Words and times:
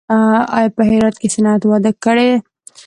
آیا 0.57 0.69
په 0.75 0.81
هرات 0.89 1.15
کې 1.21 1.27
صنعت 1.35 1.61
وده 1.71 1.91
کړې؟ 2.03 2.31